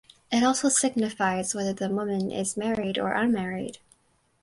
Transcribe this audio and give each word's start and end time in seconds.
It 0.31 0.41
also 0.43 0.67
signifies 0.67 1.53
whether 1.53 1.73
the 1.73 1.87
woman 1.87 2.31
is 2.31 2.57
married 2.57 2.97
or 2.97 3.11
unmarried. 3.13 3.77